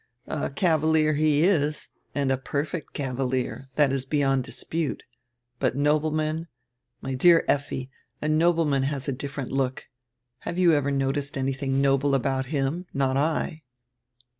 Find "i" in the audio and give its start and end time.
13.15-13.61